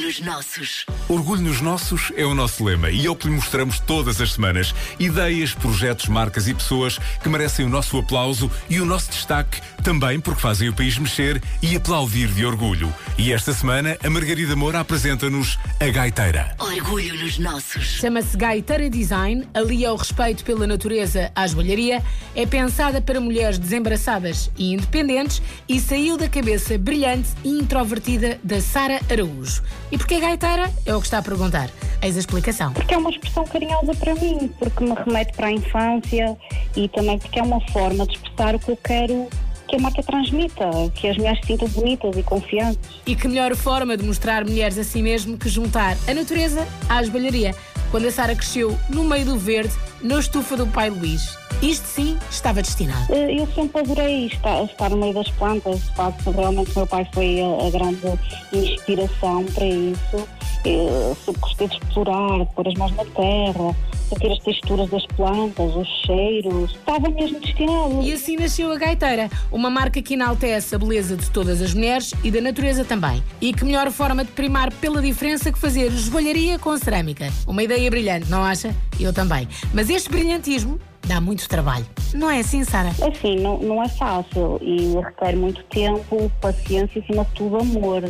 [0.00, 0.86] nos nossos.
[1.08, 4.32] Orgulho nos nossos é o nosso lema e é o que lhe mostramos todas as
[4.32, 4.74] semanas.
[4.98, 10.20] Ideias, projetos, marcas e pessoas que merecem o nosso aplauso e o nosso destaque também
[10.20, 12.92] porque fazem o país mexer e aplaudir de orgulho.
[13.18, 16.54] E esta semana a Margarida Moura apresenta-nos a Gaiteira.
[16.58, 17.84] Orgulho nos nossos.
[17.84, 22.02] Chama-se Gaiteira Design, alia o respeito pela natureza à joalharia,
[22.34, 28.60] é pensada para mulheres desembaraçadas e independentes e saiu da cabeça brilhante e introvertida da
[28.60, 29.62] Sara Araújo.
[29.90, 30.72] E porquê gaiteira?
[30.86, 31.68] É o que está a perguntar.
[32.02, 32.72] Eis a explicação.
[32.72, 36.36] Porque é uma expressão carinhosa para mim, porque me remete para a infância
[36.74, 39.28] e também porque é uma forma de expressar o que eu quero
[39.68, 42.80] que a marca transmita, que as mulheres se sintam bonitas e confiantes.
[43.06, 47.02] E que melhor forma de mostrar mulheres a si mesmo que juntar a natureza à
[47.04, 47.54] joalharia,
[47.90, 51.36] quando a Sara cresceu no meio do verde, na estufa do pai Luís.
[51.62, 53.12] Isto sim estava destinado.
[53.12, 57.06] Eu sempre adorei estar, estar no meio das plantas, de facto, realmente o meu pai
[57.12, 58.18] foi a, a grande
[58.52, 60.28] inspiração para isso.
[60.62, 63.76] Sempre gostei de explorar, pôr as mãos na terra,
[64.08, 66.72] sentir as texturas das plantas, os cheiros.
[66.72, 68.02] Estava mesmo destinado.
[68.02, 72.12] E assim nasceu a Gaiteira, uma marca que enaltece a beleza de todas as mulheres
[72.22, 73.22] e da natureza também.
[73.40, 77.32] E que melhor forma de primar pela diferença que fazer joalharia com cerâmica.
[77.46, 78.74] Uma ideia brilhante, não acha?
[78.98, 79.48] Eu também.
[79.72, 81.86] Mas este brilhantismo dá muito trabalho.
[82.14, 82.90] Não é assim, Sara?
[82.90, 88.04] Assim, não, não é fácil e requer muito tempo, paciência e, acima de tudo, amor.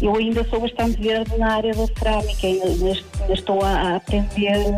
[0.00, 4.74] Eu ainda sou bastante verde na área da cerâmica, ainda, ainda estou a, a aprender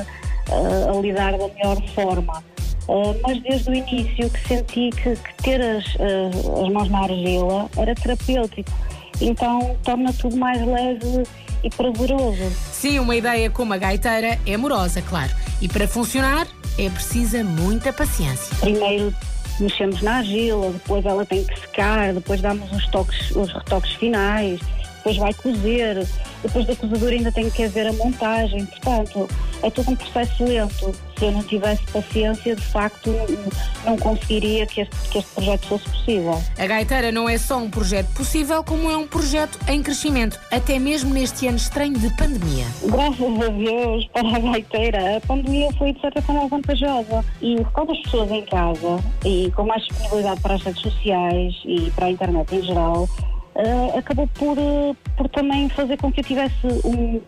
[0.50, 2.42] uh, a lidar da melhor forma.
[2.88, 7.05] Uh, mas desde o início que senti que, que ter as, uh, as mãos na
[7.05, 8.70] argila era terapêutico.
[9.20, 11.22] Então torna tudo mais leve
[11.62, 12.50] e prazeroso.
[12.72, 15.34] Sim, uma ideia como a gaiteira é amorosa, claro.
[15.62, 16.46] E para funcionar
[16.78, 18.55] é precisa muita paciência.
[18.61, 19.14] Primeiro
[19.61, 24.61] mexemos na argila, depois ela tem que secar, depois damos os, toques, os retoques finais,
[25.05, 26.06] depois vai cozer,
[26.42, 28.64] depois da cozedura ainda tem que haver a montagem.
[28.64, 29.28] Portanto,
[29.62, 30.94] é todo um processo lento.
[31.19, 33.11] Se eu não tivesse paciência, de facto,
[33.84, 36.42] não, conseguiria que este, que este projeto fosse possível.
[36.58, 40.79] A Gaiteira não é só um projeto possível, como é um projeto em crescimento, até
[40.79, 42.64] mesmo neste ano estranho de pandemia.
[42.84, 47.24] Graças a Deus, para a gaiteira, a pandemia foi de certa forma vantajosa.
[47.42, 51.90] E quando as pessoas em casa e com mais disponibilidade para as redes sociais e
[51.90, 53.08] para a internet em geral,
[53.57, 57.20] uh, acabou por, uh, por também fazer com que eu tivesse um,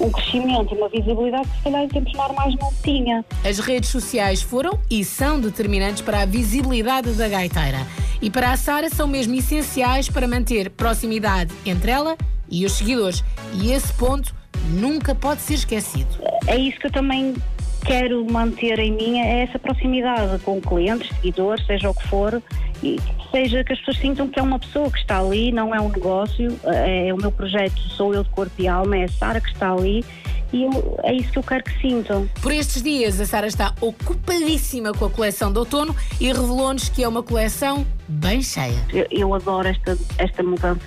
[0.00, 3.24] um crescimento e uma visibilidade que se calhar em tempos normais não tinha.
[3.44, 7.78] As redes sociais foram e são determinantes para a visibilidade da gaiteira.
[8.20, 12.16] E para a Sara são mesmo essenciais para manter proximidade entre ela
[12.48, 13.24] e os seguidores.
[13.54, 14.34] E esse ponto
[14.70, 16.08] nunca pode ser esquecido.
[16.46, 17.34] É isso que eu também
[17.84, 22.42] quero manter em mim, é essa proximidade com clientes, seguidores, seja o que for,
[22.82, 22.98] e
[23.30, 25.88] seja que as pessoas sintam que é uma pessoa que está ali, não é um
[25.88, 29.48] negócio, é o meu projeto, sou eu de corpo e alma, é a Sara que
[29.48, 30.04] está ali
[30.52, 32.28] e eu, é isso que eu quero que sintam.
[32.42, 37.02] Por estes dias, a Sara está ocupadíssima com a coleção de outono e revelou-nos que
[37.02, 38.78] é uma coleção bem cheia.
[38.92, 40.80] Eu, eu adoro esta, esta mudança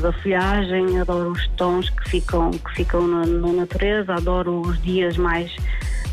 [0.00, 5.18] da folhagem, adoro os tons que ficam, que ficam na, na natureza, adoro os dias
[5.18, 5.54] mais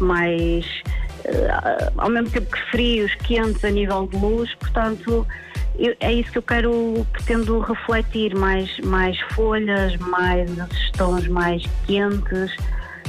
[0.04, 0.66] mais
[1.26, 5.26] uh, ao mesmo tempo que frios, quentes a nível de luz, portanto
[5.78, 10.92] eu, é isso que eu quero, pretendo refletir, mais, mais folhas, mais esses
[11.28, 12.56] mais quentes,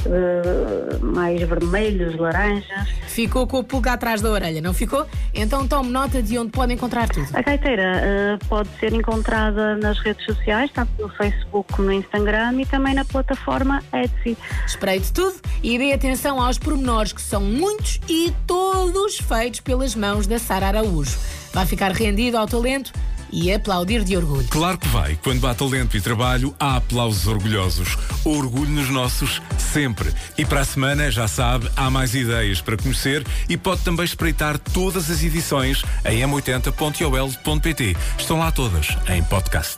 [0.05, 2.89] uh, mais vermelhos, laranjas.
[3.07, 5.05] Ficou com o pulga atrás da orelha, não ficou?
[5.33, 7.27] Então tome nota de onde pode encontrar tudo.
[7.33, 8.01] A gaiteira
[8.41, 12.93] uh, pode ser encontrada nas redes sociais, tanto no Facebook como no Instagram e também
[12.93, 14.37] na plataforma Etsy.
[14.65, 20.27] Espreite tudo e dê atenção aos pormenores, que são muitos e todos feitos pelas mãos
[20.27, 21.17] da Sara Araújo.
[21.53, 22.91] Vai ficar rendido ao talento
[23.31, 24.47] e aplaudir de orgulho.
[24.49, 25.17] Claro que vai.
[25.21, 27.97] Quando há talento e trabalho, há aplausos orgulhosos.
[28.23, 30.13] Orgulho nos nossos, sempre.
[30.37, 34.57] E para a semana, já sabe, há mais ideias para conhecer e pode também espreitar
[34.57, 37.97] todas as edições em m80.ol.pt.
[38.17, 39.77] Estão lá todas em podcast.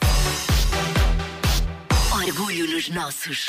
[2.12, 3.48] Orgulho nos nossos.